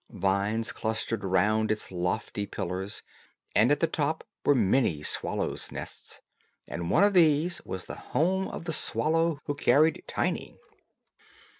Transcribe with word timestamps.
Vines 0.09 0.71
clustered 0.71 1.23
round 1.23 1.69
its 1.69 1.91
lofty 1.91 2.47
pillars, 2.47 3.03
and 3.55 3.71
at 3.71 3.81
the 3.81 3.85
top 3.85 4.23
were 4.43 4.55
many 4.55 5.03
swallows' 5.03 5.71
nests, 5.71 6.21
and 6.67 6.89
one 6.89 7.03
of 7.03 7.13
these 7.13 7.63
was 7.65 7.85
the 7.85 7.93
home 8.09 8.47
of 8.47 8.65
the 8.65 8.73
swallow 8.73 9.39
who 9.45 9.53
carried 9.53 10.03
Tiny. 10.07 10.57